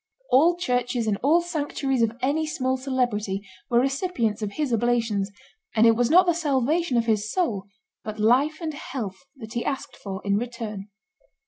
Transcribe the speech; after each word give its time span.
All 0.31 0.57
churches 0.57 1.05
and 1.05 1.17
all 1.17 1.41
sanctuaries 1.41 2.01
of 2.01 2.17
any 2.23 2.47
small 2.47 2.75
celebrity 2.75 3.45
were 3.69 3.79
recipients 3.79 4.41
of 4.41 4.53
his 4.53 4.73
oblations, 4.73 5.29
and 5.75 5.85
it 5.85 5.95
was 5.95 6.09
not 6.09 6.25
the 6.25 6.33
salvation 6.33 6.97
of 6.97 7.05
his 7.05 7.31
soul, 7.31 7.65
but 8.03 8.17
life 8.17 8.57
and 8.61 8.73
health, 8.73 9.17
that 9.35 9.53
he 9.53 9.63
asked 9.63 9.95
for 9.95 10.19
in 10.25 10.37
return. 10.37 10.87